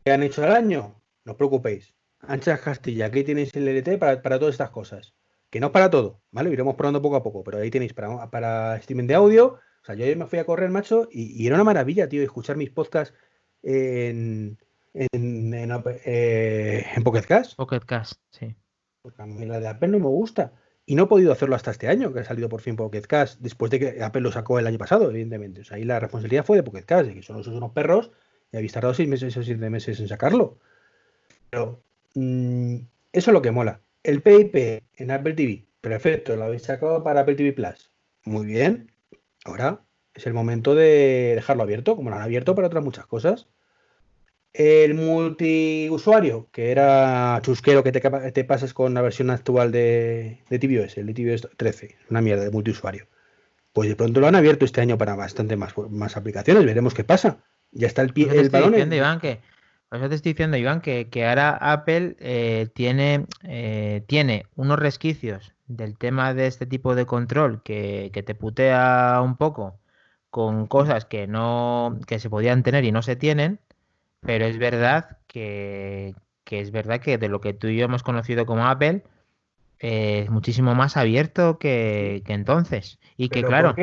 [0.03, 0.93] ¿Qué han hecho al año?
[1.25, 1.93] No os preocupéis.
[2.19, 5.13] Anchas Castilla, aquí tenéis el LTE para, todas estas cosas.
[5.53, 6.49] Que no para todo, ¿vale?
[6.49, 9.59] Iremos probando poco a poco, pero ahí tenéis para, para streaming de audio.
[9.83, 12.57] O sea, yo me fui a correr, macho, y, y era una maravilla, tío, escuchar
[12.57, 13.13] mis podcasts
[13.61, 14.57] en,
[14.95, 17.55] en, en, eh, en Pocket Cast.
[17.55, 18.55] Pocket Cast, sí.
[19.03, 20.53] Porque a mí la de Apple no me gusta.
[20.87, 23.39] Y no he podido hacerlo hasta este año, que ha salido por fin Pocket Cast,
[23.39, 25.61] después de que Apple lo sacó el año pasado, evidentemente.
[25.61, 28.09] O sea, ahí la responsabilidad fue de Pocket Cast, de que son unos perros
[28.51, 30.57] y habéis tardado seis meses o siete meses en sacarlo.
[31.51, 31.83] Pero
[32.15, 32.77] mm,
[33.11, 33.81] eso es lo que mola.
[34.03, 37.89] El PIP en Apple TV, perfecto, lo habéis sacado para Apple TV Plus.
[38.25, 38.91] Muy bien.
[39.45, 39.81] Ahora
[40.13, 43.47] es el momento de dejarlo abierto, como lo han abierto para otras muchas cosas.
[44.51, 50.97] El multiusuario, que era chusquero que te, pasas con la versión actual de, de tvOS,
[50.97, 53.07] el de tvOS 13, una mierda de multiusuario.
[53.71, 57.03] Pues de pronto lo han abierto este año para bastante más, más aplicaciones, veremos qué
[57.03, 57.39] pasa.
[57.71, 58.73] Ya está el, pie, el balón.
[58.73, 59.39] Diciendo, Iván, que,
[59.99, 65.97] pues te estoy diciendo, Iván, que, ahora Apple eh, tiene, eh, tiene unos resquicios del
[65.97, 69.79] tema de este tipo de control que, que te putea un poco
[70.29, 73.59] con cosas que no que se podían tener y no se tienen
[74.25, 76.15] pero es verdad que,
[76.49, 79.03] es verdad que de lo que tú y yo hemos conocido como Apple,
[79.79, 82.99] es muchísimo más abierto que, entonces.
[83.17, 83.75] Y que claro.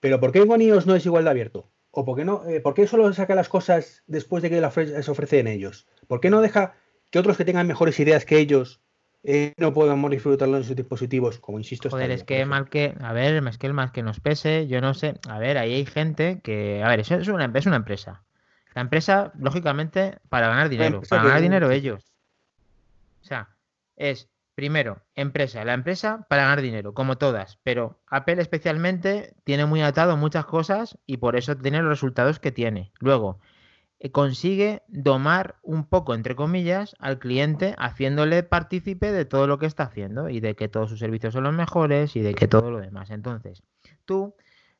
[0.00, 1.68] pero ¿por qué con iOS no es igual de abierto?
[1.98, 2.44] ¿O por qué no?
[2.46, 5.86] Eh, ¿Por qué solo saca las cosas después de que las ofrecen ellos?
[6.06, 6.74] ¿Por qué no deja
[7.10, 8.82] que otros que tengan mejores ideas que ellos
[9.24, 11.88] eh, no podamos disfrutarlo en sus dispositivos, como insisto.
[11.88, 14.82] Joder, es que mal que, a ver, es que el más que nos pese, yo
[14.82, 17.76] no sé, a ver, ahí hay gente que, a ver, eso es una, es una
[17.76, 18.22] empresa.
[18.74, 22.12] La empresa, lógicamente, para ganar dinero, para ganar dinero ellos.
[23.22, 23.48] O sea,
[23.96, 29.82] es primero, empresa, la empresa para ganar dinero, como todas, pero Apple especialmente tiene muy
[29.82, 32.90] atado muchas cosas y por eso tiene los resultados que tiene.
[32.98, 33.38] Luego,
[34.00, 39.66] eh, consigue domar un poco, entre comillas, al cliente haciéndole partícipe de todo lo que
[39.66, 42.70] está haciendo y de que todos sus servicios son los mejores y de que todo
[42.70, 43.10] lo demás.
[43.10, 43.62] Entonces,
[44.06, 44.34] tú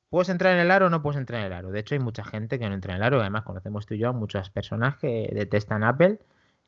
[0.08, 1.70] puedes entrar en el aro o no puedes entrar en el aro.
[1.70, 3.20] De hecho, hay mucha gente que no entra en el aro.
[3.20, 6.18] Además, conocemos tú y yo muchas personas que detestan Apple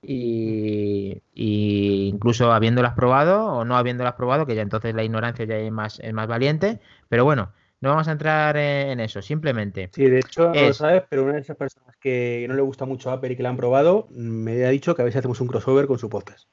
[0.03, 5.73] y, incluso habiéndolas probado o no habiéndolas probado, que ya entonces la ignorancia ya es
[5.73, 6.81] más, es más valiente.
[7.09, 9.91] Pero bueno, no vamos a entrar en eso, simplemente.
[9.93, 12.85] Sí, de hecho, no lo sabes, pero una de esas personas que no le gusta
[12.85, 15.49] mucho Apple y que la han probado, me ha dicho que a si hacemos un
[15.49, 16.49] crossover con su podcast.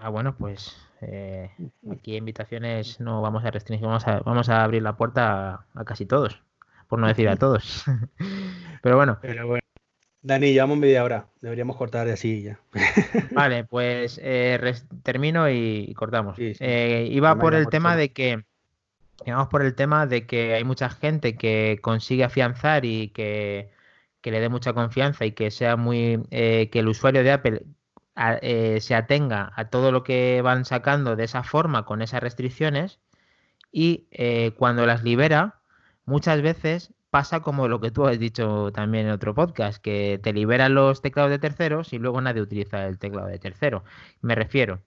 [0.00, 1.50] Ah, bueno, pues eh,
[1.90, 6.04] aquí invitaciones no vamos a restringir, vamos a, vamos a abrir la puerta a, casi
[6.04, 6.42] todos,
[6.88, 7.84] por no decir a todos.
[8.82, 9.18] pero bueno.
[9.22, 9.62] Pero bueno.
[10.20, 12.60] Dani, llevamos media hora, deberíamos cortar así ya.
[13.32, 16.36] vale, pues eh, termino y, cortamos.
[16.38, 18.44] Eh, iba por el tema de que
[19.24, 23.72] Digamos por el tema de que hay mucha gente que consigue afianzar y que,
[24.22, 27.62] le dé mucha confianza y que sea muy eh, que el usuario de Apple
[28.80, 33.00] se atenga a todo lo que van sacando de esa forma con esas restricciones
[33.72, 34.08] y
[34.56, 35.60] cuando las libera
[36.04, 40.32] muchas veces pasa como lo que tú has dicho también en otro podcast que te
[40.32, 43.84] liberan los teclados de terceros y luego nadie utiliza el teclado de tercero
[44.20, 44.82] me refiero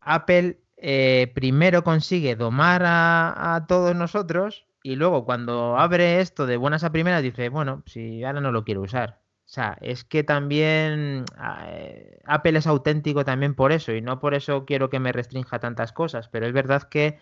[0.00, 6.84] Apple eh, primero consigue domar a, todos nosotros y luego cuando abre esto de buenas
[6.84, 9.20] a primeras dice, bueno, si ahora no lo quiero usar.
[9.44, 11.24] O sea, es que también
[11.66, 15.58] eh, Apple es auténtico también por eso y no por eso quiero que me restrinja
[15.58, 17.18] tantas cosas, pero es verdad que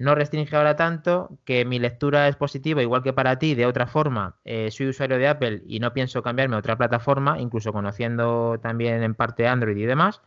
[0.00, 3.86] no restringe ahora tanto, que mi lectura es positiva, igual que para ti, de otra
[3.86, 8.58] forma, eh, soy usuario de Apple y no pienso cambiarme a otra plataforma, incluso conociendo
[8.62, 10.22] también en parte Android y demás,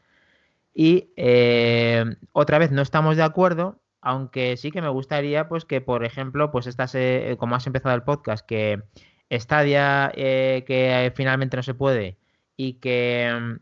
[0.76, 5.82] y eh, otra vez no estamos de acuerdo, aunque sí que me gustaría, pues, que,
[5.82, 8.84] por ejemplo, pues estas, eh, como has empezado el podcast, que
[9.32, 12.20] Stadia, que finalmente no se puede,
[12.56, 13.58] y que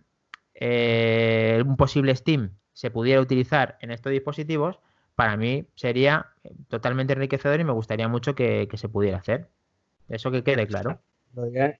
[1.65, 4.80] un posible Steam se pudiera utilizar en estos dispositivos,
[5.21, 6.31] para mí sería
[6.67, 9.49] totalmente enriquecedor y me gustaría mucho que, se pudiera hacer.
[10.10, 10.99] Eso que quede claro.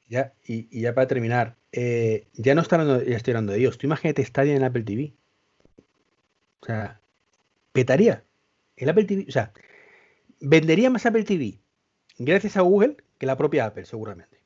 [0.08, 3.80] Ya, y, ya para terminar, ya no está hablando, ya estoy hablando de Dios.
[3.80, 5.16] Tú imagínate Stadia en Apple TV.
[6.62, 7.02] O sea,
[7.72, 8.24] petaría
[8.78, 9.26] el Apple TV.
[9.28, 9.52] O sea,
[10.40, 11.58] vendería más Apple TV
[12.20, 14.44] gracias a Google que la propia Apple, seguramente.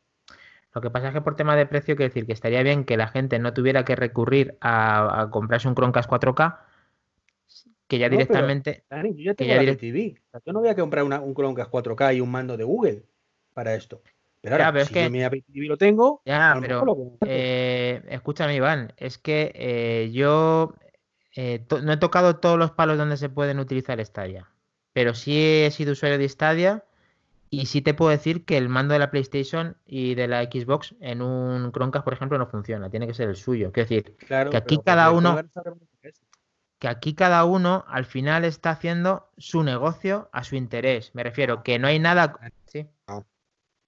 [0.73, 2.95] Lo que pasa es que por tema de precio, quiero decir que estaría bien que
[2.95, 6.59] la gente no tuviera que recurrir a, comprarse un Chromecast 4K,
[7.87, 8.83] que ya directamente.
[8.89, 10.15] yo ya tengo Apple TV.
[10.45, 13.03] yo no voy a comprar un Chromecast 4K y un mando de Google
[13.53, 14.01] para esto.
[14.41, 16.21] Pero ahora, si yo mi Apple TV lo tengo.
[16.25, 17.17] Ya, pero.
[17.25, 20.75] Eh, escúchame, Iván, es que eh, yo
[21.35, 24.49] eh, no he tocado todos los palos donde se pueden utilizar Stadia,
[24.93, 26.83] pero sí he sido usuario de Stadia
[27.49, 30.95] y sí te puedo decir que el mando de la PlayStation y de la Xbox
[30.99, 33.71] en un Chromecast, por ejemplo, no funciona, tiene que ser el suyo.
[33.71, 35.39] Quiero decir, que aquí cada uno
[36.85, 41.09] que aquí cada uno al final está haciendo su negocio a su interés.
[41.15, 42.35] Me refiero que no hay nada.
[42.67, 42.85] Sí.
[43.07, 43.23] O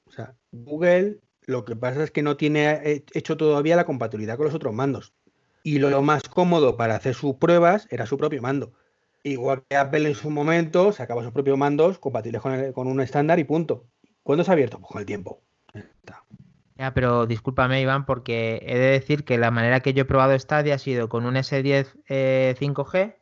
[0.09, 4.55] sea, Google lo que pasa es que no tiene hecho todavía la compatibilidad con los
[4.55, 5.13] otros mandos
[5.61, 8.73] y lo, más cómodo para hacer sus pruebas era su propio mando.
[9.21, 12.41] Igual que Apple en su momento sacaba sus propios mandos compatibles
[12.73, 13.85] con, un estándar y punto.
[14.23, 14.79] ¿Cuándo se ha abierto?
[14.79, 15.43] Pues con el tiempo.
[16.77, 20.37] Ya, pero discúlpame, Iván, porque he de decir que la manera que yo he probado
[20.37, 23.19] Stadia ha sido con un S10 5G, eh,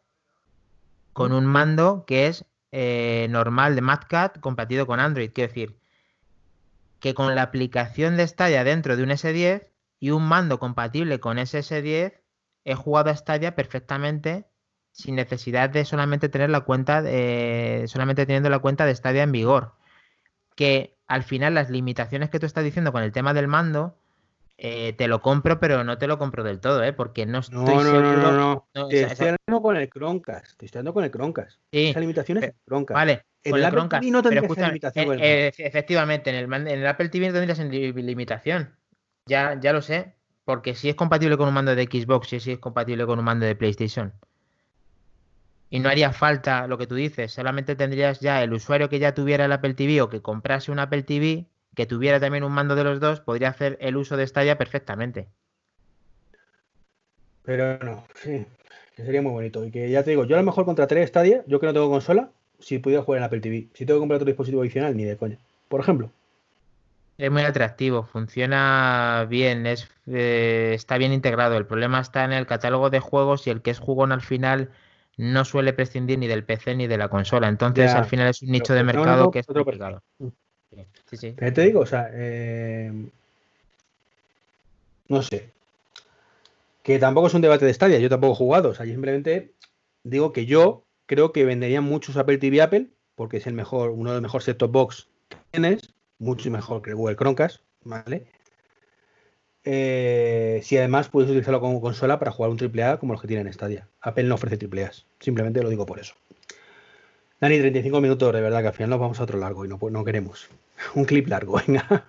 [1.14, 5.32] con un mando que es eh, normal de MadCat compatido con Android.
[5.34, 5.80] Quiero decir,
[7.00, 11.40] que con la aplicación de Stadia dentro de un S10 y un mando compatible con
[11.40, 12.20] ese S10,
[12.66, 14.48] he jugado a Stadia perfectamente
[14.92, 19.32] sin necesidad de solamente tener la cuenta, de, solamente teniendo la cuenta de Stadia en
[19.32, 19.76] vigor.
[20.56, 23.98] Que al final las limitaciones que tú estás diciendo con el tema del mando,
[24.58, 26.94] eh, te lo compro, pero no te lo compro del todo, ¿eh?
[26.94, 28.18] Porque no estoy no, no, seguro.
[28.18, 28.88] No, no, no.
[28.88, 30.58] te estoy hablando con el Croncast.
[30.58, 31.60] Te estoy hablando con el Croncast.
[31.72, 31.88] Sí.
[31.88, 32.96] Esa limitación es el Croncast.
[32.96, 33.26] Vale.
[33.44, 34.04] En el, Chromecast.
[34.06, 35.20] no limitación.
[35.22, 38.76] Eh, efectivamente, en el, en el Apple TV no tendrías limitación.
[39.28, 40.16] Ya, ya lo sé.
[40.46, 43.26] Porque si es compatible con un mando de Xbox y si es compatible con un
[43.26, 44.14] mando de PlayStation.
[45.76, 49.14] Y no haría falta lo que tú dices, solamente tendrías ya el usuario que ya
[49.14, 52.76] tuviera el Apple TV o que comprase un Apple TV, que tuviera también un mando
[52.76, 55.28] de los dos, podría hacer el uso de Stadia perfectamente.
[57.44, 58.46] Pero no, sí,
[58.96, 59.66] que sería muy bonito.
[59.66, 61.90] Y que ya te digo, yo a lo mejor contrataré Stadia, yo que no tengo
[61.90, 63.68] consola, si pudiera jugar en Apple TV.
[63.74, 65.40] Si tengo que comprar otro dispositivo adicional, ni de coña.
[65.68, 66.10] Por ejemplo.
[67.18, 71.58] Es muy atractivo, funciona bien, es, eh, está bien integrado.
[71.58, 74.70] El problema está en el catálogo de juegos y el que es jugón al final
[75.18, 77.48] no suele prescindir ni del PC ni de la consola.
[77.48, 80.02] Entonces, al final es un nicho de mercado que es complicado.
[81.10, 81.32] Sí, sí.
[81.34, 82.92] te digo, o sea, eh,
[85.08, 85.50] no sé.
[86.84, 88.70] Que tampoco es un debate de Stadia, yo tampoco he jugado.
[88.70, 89.54] O sea, yo simplemente
[90.04, 94.12] digo que yo creo que venderían muchos Apple TV Apple, porque es el mejor, uno
[94.12, 98.28] de los mejores set-top box que tienes, mucho mejor que el Google Chromecast, ¿vale?
[99.68, 103.52] Eh, si además puedes utilizarlo como consola para jugar un AAA como los que tienen
[103.52, 103.88] Stadia.
[104.00, 106.14] Apple no ofrece AAA, simplemente lo digo por eso.
[107.42, 109.80] Dani, 35 minutos, de verdad, que al final nos vamos a otro largo y no,
[109.90, 110.48] no queremos.
[110.96, 112.06] Un clip largo, venga.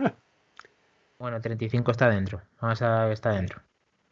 [1.18, 2.42] Bueno, 35 está dentro.
[2.60, 3.62] Vamos a ver, está dentro.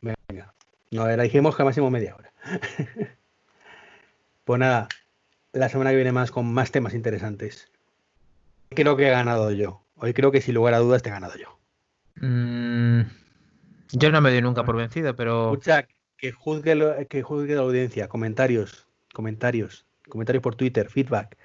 [0.01, 0.55] Venga.
[0.91, 2.33] No, la dijimos que máximo media hora.
[4.45, 4.89] pues nada,
[5.53, 7.71] la semana que viene más con más temas interesantes.
[8.71, 9.83] Creo que he ganado yo.
[9.97, 11.59] Hoy creo que sin lugar a dudas te he ganado yo.
[12.17, 13.03] Mm,
[13.95, 15.53] yo no me doy nunca por vencido, pero.
[15.53, 15.87] Escucha,
[16.17, 18.09] que juzgue, que juzgue la audiencia.
[18.09, 21.37] Comentarios, comentarios, comentarios por Twitter, feedback.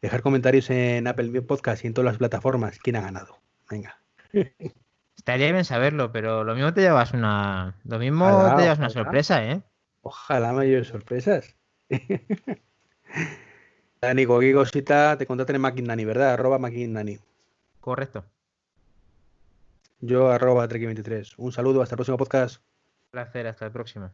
[0.00, 2.78] Dejar comentarios en Apple Podcast y en todas las plataformas.
[2.78, 3.38] ¿Quién ha ganado?
[3.70, 4.00] Venga.
[5.16, 7.76] Estaría bien saberlo, pero lo mismo te llevas una.
[7.84, 8.26] Lo mismo
[8.56, 9.62] te llevas una sorpresa, ¿eh?
[10.00, 11.54] Ojalá mayores sorpresas.
[14.00, 16.32] Dani, cualquier cosita te contraten en McKinnani, ¿verdad?
[16.32, 17.20] Arroba McKinnani.
[17.78, 18.24] Correcto.
[20.02, 21.34] Yo arroba Treki23.
[21.36, 22.56] Un saludo, hasta el próximo podcast.
[22.56, 24.10] Un placer, hasta el próximo.